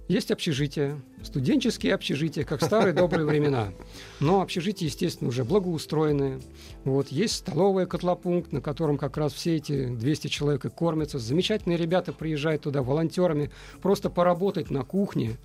[0.09, 3.73] Есть общежития, студенческие общежития, как в старые добрые времена.
[4.21, 6.39] Но общежития, естественно, уже благоустроенные.
[6.85, 11.19] Вот, есть столовая котлопункт, на котором как раз все эти 200 человек и кормятся.
[11.19, 13.51] Замечательные ребята приезжают туда волонтерами,
[13.83, 15.39] просто поработать на кухне,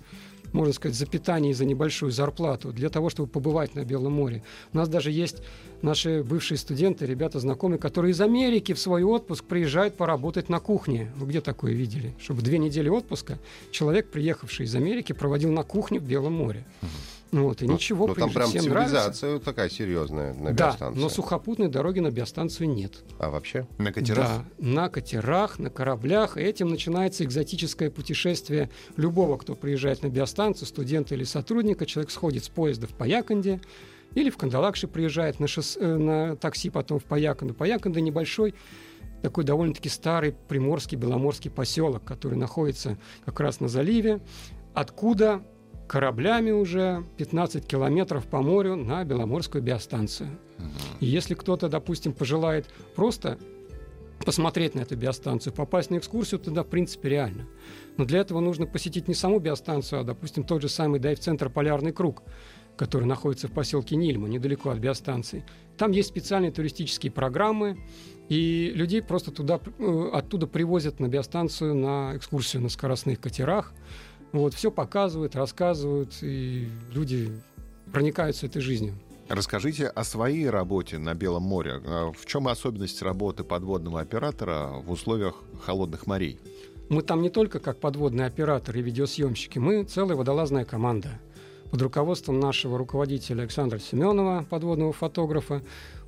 [0.52, 4.42] можно сказать, за питание и за небольшую зарплату, для того, чтобы побывать на Белом море.
[4.72, 5.42] У нас даже есть
[5.82, 11.12] наши бывшие студенты, ребята знакомые, которые из Америки в свой отпуск приезжают поработать на кухне.
[11.16, 12.14] Вы где такое видели?
[12.20, 13.38] Чтобы две недели отпуска
[13.70, 16.64] человек, приехавший из Америки, проводил на кухне в Белом море.
[17.32, 18.94] Ну Вот, и ничего, Ну, там прям всем нравится.
[18.96, 21.00] цивилизация такая серьезная на Да, биостанции.
[21.00, 23.02] но сухопутной дороги на биостанцию нет.
[23.18, 23.66] А вообще?
[23.78, 24.28] На катерах?
[24.28, 26.36] Да, на катерах, на кораблях.
[26.36, 28.68] И этим начинается экзотическое путешествие
[28.98, 31.86] любого, кто приезжает на биостанцию, студента или сотрудника.
[31.86, 33.62] Человек сходит с поезда в Паяканде
[34.14, 37.54] или в Кандалакши приезжает на, шоссе- э, на такси, потом в Паяканду.
[37.54, 38.54] Паяканда небольшой,
[39.22, 44.20] такой довольно-таки старый приморский беломорский поселок, который находится как раз на заливе,
[44.74, 45.42] откуда
[45.92, 50.30] кораблями уже 15 километров по морю на Беломорскую биостанцию.
[51.00, 53.38] И если кто-то, допустим, пожелает просто
[54.24, 57.46] посмотреть на эту биостанцию, попасть на экскурсию туда, в принципе, реально.
[57.98, 61.92] Но для этого нужно посетить не саму биостанцию, а, допустим, тот же самый дайв-центр «Полярный
[61.92, 62.22] круг»,
[62.78, 65.44] который находится в поселке Нильма, недалеко от биостанции.
[65.76, 67.76] Там есть специальные туристические программы,
[68.30, 73.74] и людей просто туда, э, оттуда привозят на биостанцию на экскурсию на скоростных катерах.
[74.32, 77.30] Вот, все показывают, рассказывают, и люди
[77.92, 78.94] проникаются этой жизнью.
[79.28, 81.80] Расскажите о своей работе на Белом море.
[81.86, 86.38] А в чем особенность работы подводного оператора в условиях холодных морей?
[86.88, 91.20] Мы там не только как подводные операторы и видеосъемщики, мы целая водолазная команда.
[91.70, 95.62] Под руководством нашего руководителя Александра Семенова, подводного фотографа,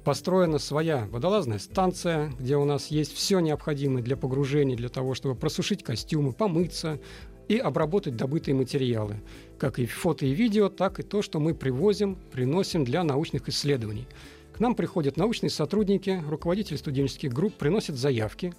[0.04, 5.34] построена своя водолазная станция, где у нас есть все необходимое для погружения, для того, чтобы
[5.34, 7.00] просушить костюмы, помыться,
[7.48, 9.16] и обработать добытые материалы,
[9.58, 14.06] как и фото и видео, так и то, что мы привозим, приносим для научных исследований.
[14.52, 18.54] К нам приходят научные сотрудники, руководители студенческих групп, приносят заявки,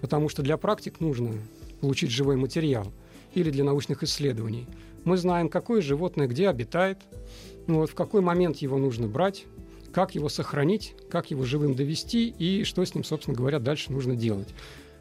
[0.00, 1.34] потому что для практик нужно
[1.80, 2.92] получить живой материал
[3.34, 4.66] или для научных исследований.
[5.04, 6.98] Мы знаем, какое животное где обитает,
[7.66, 9.46] вот, в какой момент его нужно брать,
[9.92, 14.16] как его сохранить, как его живым довести и что с ним, собственно говоря, дальше нужно
[14.16, 14.48] делать.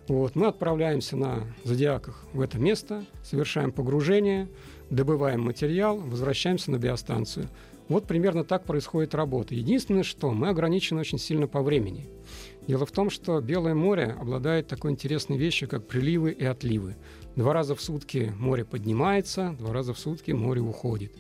[0.08, 4.48] Вот, мы отправляемся на зодиаках в это место, совершаем погружение,
[4.89, 7.50] добываем материал, возвращаемся на биостанцию.
[7.89, 9.54] Вот примерно так происходит работа.
[9.54, 12.08] Единственное, что мы ограничены очень сильно по времени.
[12.67, 16.96] Дело в том, что Белое море обладает такой интересной вещью, как приливы и отливы.
[17.36, 21.13] Два раза в сутки море поднимается, два раза в сутки море уходит.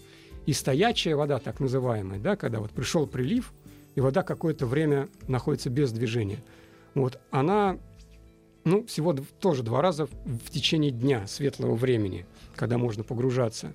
[0.45, 3.53] И стоячая вода, так называемая, да, когда вот пришел прилив,
[3.95, 6.43] и вода какое-то время находится без движения,
[6.95, 7.77] вот, она
[8.67, 12.25] ну, всего тоже два раза в течение дня светлого времени,
[12.55, 13.73] когда можно погружаться.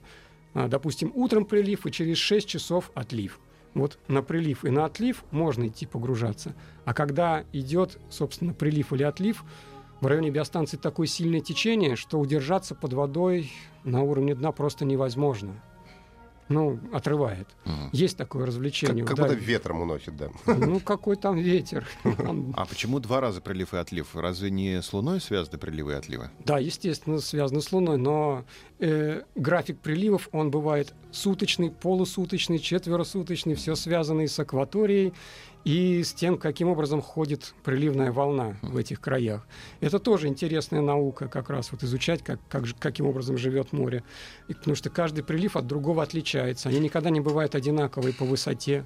[0.53, 3.41] А, допустим, утром прилив и через 6 часов отлив.
[3.73, 6.55] Вот на прилив и на отлив можно идти погружаться.
[6.85, 9.45] А когда идет, собственно, прилив или отлив,
[10.03, 13.51] в районе биостанции такое сильное течение, что удержаться под водой
[13.85, 15.63] на уровне дна просто невозможно
[16.49, 17.49] ну, отрывает.
[17.65, 17.91] Угу.
[17.93, 19.05] Есть такое развлечение.
[19.05, 20.29] Как, как будто ветром уносит, да.
[20.47, 21.87] Ну, какой там ветер.
[22.55, 24.15] А почему два раза прилив и отлив?
[24.15, 26.31] Разве не с Луной связаны приливы и отливы?
[26.45, 28.45] Да, естественно, связаны с Луной, но
[28.79, 35.13] э, график приливов, он бывает суточный, полусуточный, четверосуточный, все связано и с акваторией,
[35.65, 39.47] и с тем, каким образом ходит приливная волна в этих краях.
[39.81, 44.03] Это тоже интересная наука, как раз вот изучать, как, как, каким образом живет море.
[44.49, 46.69] И, потому что каждый прилив от другого отличается.
[46.69, 48.85] Они никогда не бывают одинаковые по высоте.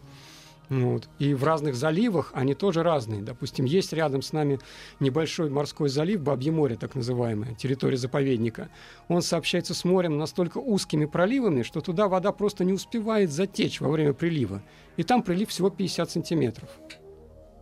[0.68, 1.08] Вот.
[1.18, 3.22] И в разных заливах они тоже разные.
[3.22, 4.58] Допустим, есть рядом с нами
[5.00, 8.68] небольшой морской залив, Бабье море, так называемое, территория заповедника.
[9.08, 13.88] Он сообщается с морем настолько узкими проливами, что туда вода просто не успевает затечь во
[13.88, 14.62] время прилива.
[14.96, 16.68] И там прилив всего 50 сантиметров.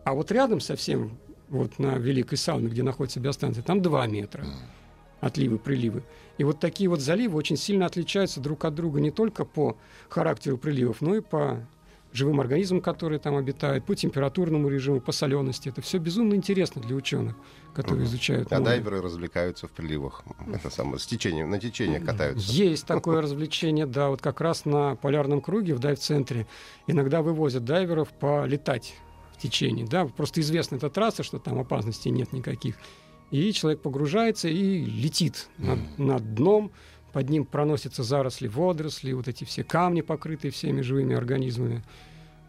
[0.04, 4.46] А вот рядом совсем, вот на Великой Сауне, где находится биостанция, там 2 метра
[5.20, 6.02] отливы, приливы.
[6.36, 9.76] И вот такие вот заливы очень сильно отличаются друг от друга не только по
[10.08, 11.66] характеру приливов, но и по
[12.14, 15.68] живым организмам, которые там обитают, по температурному режиму, по солености.
[15.68, 17.34] Это все безумно интересно для ученых,
[17.74, 18.10] которые угу.
[18.10, 18.52] изучают.
[18.52, 18.66] А море.
[18.66, 20.22] дайверы развлекаются в приливах.
[20.52, 22.52] Это самое, с течением, на течение катаются.
[22.52, 24.10] Есть такое развлечение, да.
[24.10, 26.46] Вот как раз на полярном круге в дайв-центре
[26.86, 28.94] иногда вывозят дайверов полетать
[29.36, 29.84] в течение.
[29.84, 32.76] Да, просто известна эта трасса, что там опасностей нет никаких.
[33.32, 36.70] И человек погружается и летит над, над дном,
[37.14, 41.84] под ним проносятся заросли водоросли, вот эти все камни, покрытые всеми живыми организмами.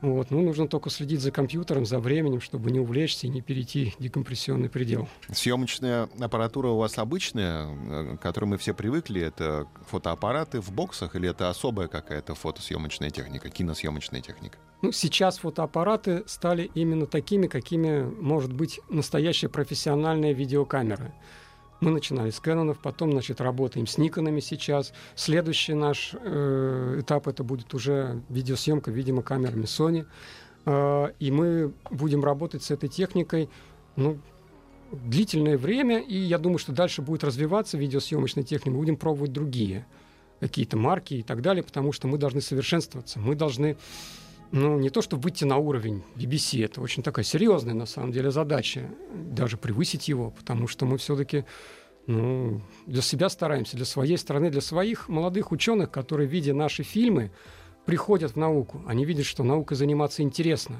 [0.01, 0.31] Вот.
[0.31, 4.69] Ну, нужно только следить за компьютером, за временем, чтобы не увлечься и не перейти декомпрессионный
[4.69, 5.07] предел.
[5.31, 9.21] Съемочная аппаратура у вас обычная, э, к которой мы все привыкли?
[9.21, 14.57] Это фотоаппараты в боксах или это особая какая-то фотосъемочная техника, киносъемочная техника?
[14.81, 21.13] Ну, сейчас фотоаппараты стали именно такими, какими может быть настоящая профессиональная видеокамера.
[21.85, 24.91] Мы начинали с Кэнонов, потом, значит, работаем с Никонами сейчас.
[25.13, 30.07] Следующий наш э, этап это будет уже видеосъемка, видимо, камерами Sony.
[30.65, 33.51] Э, и мы будем работать с этой техникой,
[33.97, 34.17] ну,
[34.91, 39.85] длительное время, и я думаю, что дальше будет развиваться видеосъемочная техника, будем пробовать другие
[40.39, 43.77] какие-то марки и так далее, потому что мы должны совершенствоваться, мы должны
[44.51, 48.31] ну, не то, чтобы выйти на уровень BBC, это очень такая серьезная, на самом деле,
[48.31, 51.45] задача, даже превысить его, потому что мы все-таки
[52.07, 57.31] ну, для себя стараемся, для своей страны, для своих молодых ученых, которые, видя наши фильмы,
[57.85, 58.81] приходят в науку.
[58.87, 60.77] Они видят, что наукой заниматься интересно.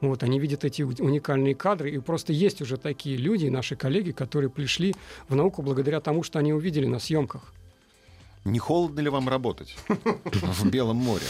[0.00, 4.50] Вот, они видят эти уникальные кадры, и просто есть уже такие люди, наши коллеги, которые
[4.50, 4.94] пришли
[5.28, 7.52] в науку благодаря тому, что они увидели на съемках.
[8.44, 9.76] Не холодно ли вам работать
[10.24, 11.24] в Белом море?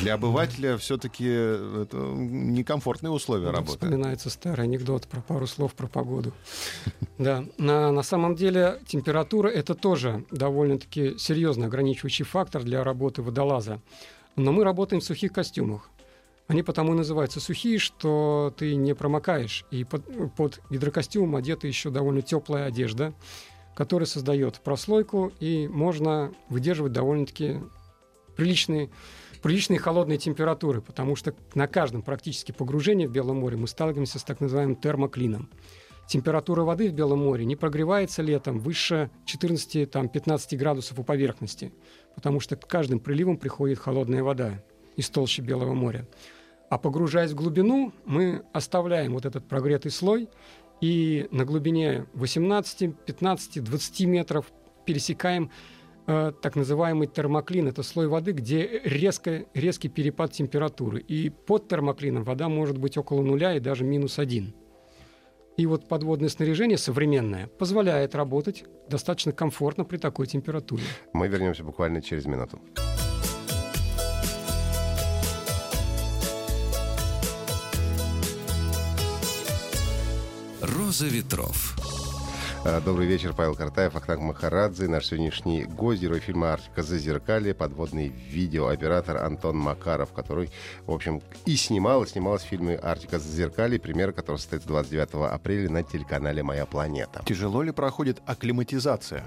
[0.00, 3.78] Для обывателя все-таки это некомфортные условия работы.
[3.78, 6.32] Вспоминается старый анекдот про пару слов про погоду.
[7.16, 13.80] Да, на, на самом деле температура это тоже довольно-таки серьезный ограничивающий фактор для работы водолаза.
[14.34, 15.90] Но мы работаем в сухих костюмах.
[16.48, 19.64] Они потому и называются сухие, что ты не промокаешь.
[19.70, 23.14] И под, под гидрокостюмом одета еще довольно теплая одежда,
[23.76, 27.60] которая создает прослойку, и можно выдерживать довольно-таки
[28.34, 28.90] приличные
[29.44, 34.24] приличные холодные температуры, потому что на каждом практически погружении в Белом море мы сталкиваемся с
[34.24, 35.50] так называемым термоклином.
[36.08, 41.74] Температура воды в Белом море не прогревается летом выше 14-15 градусов у поверхности,
[42.14, 44.62] потому что каждым приливом приходит холодная вода
[44.96, 46.08] из толщи Белого моря.
[46.70, 50.30] А погружаясь в глубину, мы оставляем вот этот прогретый слой,
[50.80, 54.50] и на глубине 18, 15, 20 метров
[54.86, 55.50] пересекаем
[56.06, 57.68] Э, так называемый термоклин.
[57.68, 61.00] Это слой воды, где резко, резкий перепад температуры.
[61.00, 64.54] И под термоклином вода может быть около нуля и даже минус один.
[65.56, 70.82] И вот подводное снаряжение современное позволяет работать достаточно комфортно при такой температуре.
[71.12, 72.60] Мы вернемся буквально через минуту.
[80.60, 81.76] Роза ветров.
[82.66, 84.88] А, добрый вечер, Павел Картаев, Ахтанг Махарадзе.
[84.88, 90.48] Наш сегодняшний гость, герой фильма «Арктика Зазеркалье», подводный видеооператор Антон Макаров, который,
[90.86, 95.70] в общем, и снимал, и снимал в фильме «Арктика Зазеркалье», премьера которого состоится 29 апреля
[95.70, 97.22] на телеканале «Моя планета».
[97.26, 99.24] Тяжело ли проходит акклиматизация?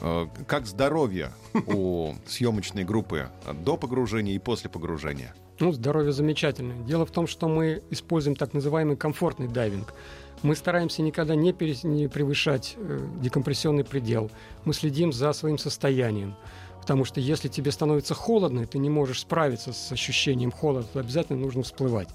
[0.00, 5.34] Э, как здоровье у съемочной группы до погружения и после погружения?
[5.60, 6.76] Ну, здоровье замечательное.
[6.82, 9.94] Дело в том, что мы используем так называемый комфортный дайвинг.
[10.42, 11.84] Мы стараемся никогда не, перес...
[11.84, 14.30] не превышать э, декомпрессионный предел.
[14.64, 16.34] Мы следим за своим состоянием.
[16.80, 21.38] Потому что если тебе становится холодно, ты не можешь справиться с ощущением холода, то обязательно
[21.38, 22.08] нужно всплывать.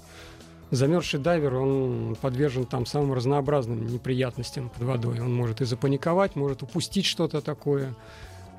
[0.70, 5.18] Замерзший дайвер, он подвержен там самым разнообразным неприятностям под водой.
[5.18, 7.96] Он может и запаниковать, может упустить что-то такое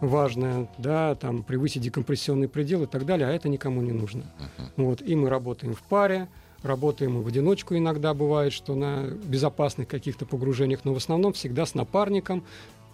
[0.01, 4.23] важное, да, там превысить декомпрессионный предел и так далее, а это никому не нужно.
[4.39, 4.65] Uh-huh.
[4.77, 6.27] Вот, и мы работаем в паре,
[6.63, 11.65] Работаем и в одиночку иногда бывает, что на безопасных каких-то погружениях, но в основном всегда
[11.65, 12.43] с напарником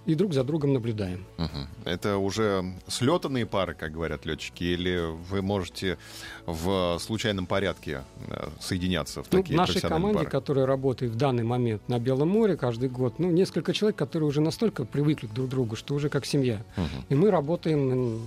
[0.07, 1.25] и друг за другом наблюдаем.
[1.37, 1.67] Угу.
[1.85, 5.97] Это уже слетанные пары, как говорят летчики, или вы можете
[6.45, 10.29] в случайном порядке э, соединяться в ну, такие В нашей команде, пары?
[10.29, 14.39] которая работает в данный момент на Белом море каждый год, ну, несколько человек, которые уже
[14.39, 16.63] настолько привыкли друг к другу, что уже как семья.
[16.77, 16.85] Угу.
[17.09, 18.21] И мы работаем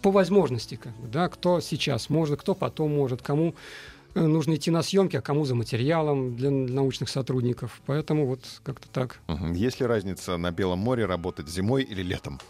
[0.00, 3.54] по возможности, как бы, да, кто сейчас может, кто потом может, кому
[4.14, 7.80] нужно идти на съемки, а кому за материалом для научных сотрудников.
[7.86, 9.20] Поэтому вот как-то так.
[9.52, 12.40] Есть ли разница на Белом море работать зимой или летом?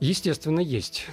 [0.00, 1.06] Естественно, есть.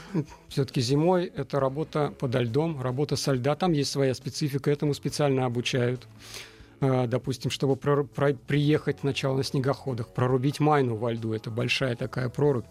[0.48, 3.56] Все-таки зимой это работа подо льдом, работа со льда.
[3.56, 6.08] Там есть своя специфика, этому специально обучают.
[6.80, 11.96] А, допустим, чтобы про- про- приехать сначала на снегоходах, прорубить майну во льду, это большая
[11.96, 12.66] такая прорубь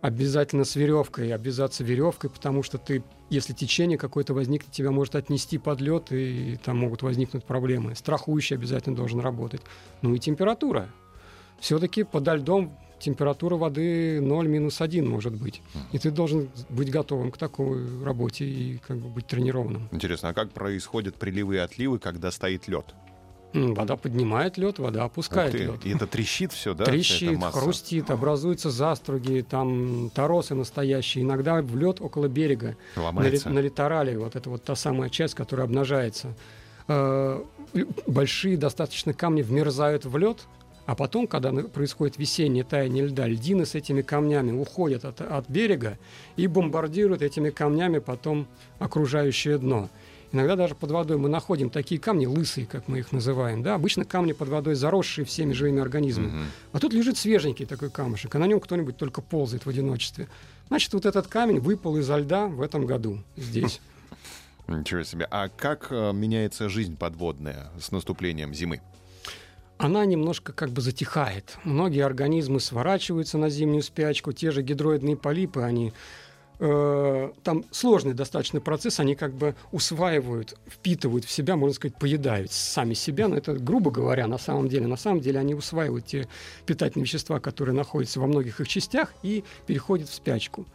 [0.00, 5.58] обязательно с веревкой, обвязаться веревкой, потому что ты, если течение какое-то возникнет, тебя может отнести
[5.58, 7.94] под лед, и, и там могут возникнуть проблемы.
[7.94, 9.60] Страхующий обязательно должен работать.
[10.02, 10.88] Ну и температура.
[11.60, 15.62] Все-таки подо льдом температура воды 0-1 может быть.
[15.92, 19.88] И ты должен быть готовым к такой работе и как бы быть тренированным.
[19.92, 22.86] Интересно, а как происходят приливы и отливы, когда стоит лед?
[23.54, 25.84] Вода поднимает лед, вода опускает лед.
[25.84, 26.84] И это трещит все, да?
[26.84, 31.24] Трещит, хрустит, образуются заструги, там торосы настоящие.
[31.24, 32.76] Иногда в лед около берега.
[32.96, 33.48] Ломается.
[33.48, 36.34] На, на литорале, вот это вот та самая часть, которая обнажается.
[36.88, 37.42] Э,
[38.06, 40.46] большие достаточно камни вмерзают в лед,
[40.86, 45.98] а потом, когда происходит весеннее таяние льда, льдины с этими камнями уходят от, от берега
[46.36, 48.46] и бомбардируют этими камнями потом
[48.78, 49.90] окружающее дно.
[50.32, 53.62] Иногда даже под водой мы находим такие камни, лысые, как мы их называем.
[53.62, 53.74] Да?
[53.74, 56.28] Обычно камни под водой заросшие всеми живыми организмами.
[56.28, 56.46] Угу.
[56.72, 60.28] А тут лежит свеженький такой камушек, а на нем кто-нибудь только ползает в одиночестве.
[60.68, 63.80] Значит, вот этот камень выпал изо льда в этом году здесь.
[64.68, 65.26] Ничего себе.
[65.30, 68.82] А как э, меняется жизнь подводная с наступлением зимы?
[69.78, 71.56] она немножко как бы затихает.
[71.64, 75.92] Многие организмы сворачиваются на зимнюю спячку, те же гидроидные полипы, они
[76.58, 82.52] э, там сложный достаточно процесс, они как бы усваивают, впитывают в себя, можно сказать, поедают
[82.52, 84.86] сами себя, но это грубо говоря на самом деле.
[84.86, 86.28] На самом деле они усваивают те
[86.66, 90.66] питательные вещества, которые находятся во многих их частях и переходят в спячку.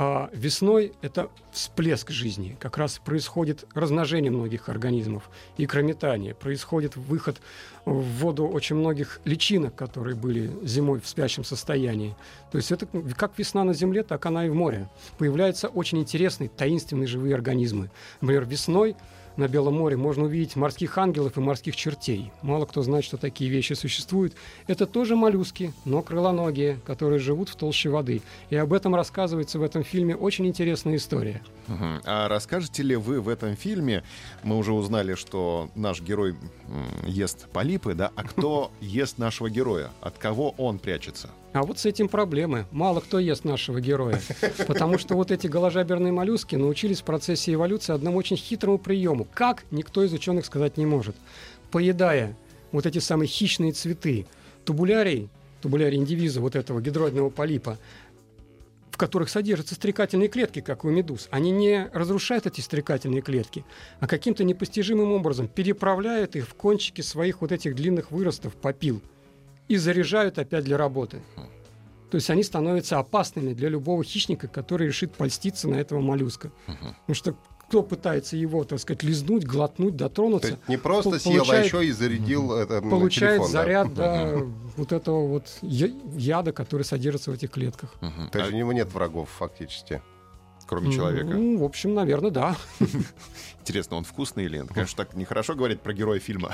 [0.00, 2.56] А весной это всплеск жизни.
[2.60, 7.40] Как раз происходит размножение многих организмов, икрометание, происходит выход
[7.84, 12.14] в воду очень многих личинок, которые были зимой в спящем состоянии.
[12.52, 12.86] То есть это
[13.16, 14.88] как весна на Земле, так она и в море.
[15.18, 17.90] Появляются очень интересные, таинственные живые организмы.
[18.20, 18.94] Например, весной
[19.38, 22.32] на Белом море можно увидеть морских ангелов и морских чертей.
[22.42, 24.34] Мало кто знает, что такие вещи существуют.
[24.66, 28.20] Это тоже моллюски, но крылоногие, которые живут в толще воды.
[28.50, 31.40] И об этом рассказывается в этом фильме очень интересная история.
[31.68, 31.84] Угу.
[32.04, 34.02] А расскажете ли вы в этом фильме,
[34.42, 36.34] мы уже узнали, что наш герой
[37.06, 38.10] ест полипы, да?
[38.16, 39.90] А кто ест нашего героя?
[40.00, 41.30] От кого он прячется?
[41.52, 42.66] А вот с этим проблемы.
[42.70, 44.20] Мало кто ест нашего героя.
[44.66, 49.26] Потому что вот эти голожаберные моллюски научились в процессе эволюции одному очень хитрому приему.
[49.32, 51.16] Как, никто из ученых сказать не может.
[51.70, 52.36] Поедая
[52.70, 54.26] вот эти самые хищные цветы,
[54.64, 55.30] тубулярий,
[55.62, 57.78] тубулярий индивиза вот этого гидроидного полипа,
[58.90, 63.64] в которых содержатся стрекательные клетки, как у медуз, они не разрушают эти стрекательные клетки,
[64.00, 69.00] а каким-то непостижимым образом переправляют их в кончики своих вот этих длинных выростов, попил–
[69.68, 71.22] и заряжают опять для работы.
[72.10, 76.50] То есть они становятся опасными для любого хищника, который решит польститься на этого моллюска.
[76.66, 76.94] Uh-huh.
[77.00, 77.36] Потому что
[77.68, 80.56] кто пытается его, так сказать, лизнуть, глотнуть, дотронуться.
[80.56, 82.62] То не просто съел, а еще и зарядил uh-huh.
[82.62, 84.52] это Получает телефон, заряд да, uh-huh.
[84.78, 87.94] вот этого вот яда, который содержится в этих клетках.
[88.00, 88.30] Uh-huh.
[88.30, 88.54] То есть а...
[88.54, 90.00] у него нет врагов фактически
[90.66, 91.30] кроме человека?
[91.30, 92.56] Ну, в общем, наверное, да.
[93.60, 94.68] Интересно, он вкусный или нет?
[94.68, 96.52] Конечно, так нехорошо говорить про героя фильма.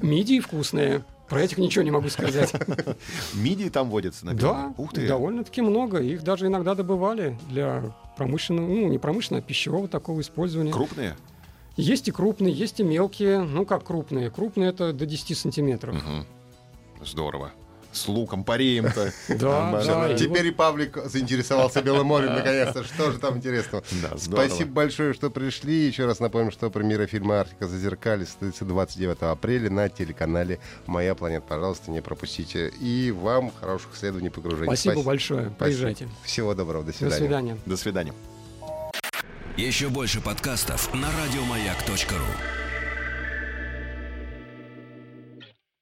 [0.00, 1.04] Мидии вкусные.
[1.28, 2.52] Про этих ничего не могу сказать.
[3.34, 5.06] Мидии там водятся на Да, Ух ты.
[5.06, 5.98] довольно-таки много.
[5.98, 10.72] Их даже иногда добывали для промышленного, ну, не промышленного, а пищевого такого использования.
[10.72, 11.16] Крупные?
[11.76, 13.42] Есть и крупные, есть и мелкие.
[13.42, 14.30] Ну, как крупные?
[14.30, 15.96] Крупные— это до 10 сантиметров.
[15.96, 17.04] Угу.
[17.04, 17.52] Здорово
[17.92, 19.12] с луком, пареем-то.
[19.38, 20.14] Да, да.
[20.14, 22.84] Теперь и Павлик заинтересовался Белым морем, наконец-то.
[22.84, 23.84] Что же там интересного?
[24.02, 25.86] Да, Спасибо большое, что пришли.
[25.86, 31.46] Еще раз напомним, что премьера фильма «Арктика зазеркали» состоится 29 апреля на телеканале «Моя планета».
[31.48, 32.68] Пожалуйста, не пропустите.
[32.80, 34.66] И вам хороших исследований погружения.
[34.66, 35.06] Спасибо, Спасибо.
[35.06, 35.50] большое.
[35.58, 36.08] Приезжайте.
[36.22, 36.84] Всего доброго.
[36.84, 37.10] До свидания.
[37.10, 37.58] До свидания.
[37.66, 38.14] До свидания.
[39.56, 42.67] Еще больше подкастов на радиомаяк.ру